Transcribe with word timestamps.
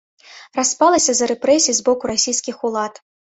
Распалася 0.59 1.11
з-за 1.17 1.27
рэпрэсій 1.33 1.77
з 1.81 1.85
боку 1.91 2.03
расійскіх 2.13 2.57
улад. 2.71 2.93